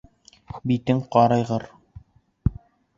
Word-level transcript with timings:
Битең 0.71 1.03
ҡарайғыр! 1.17 1.69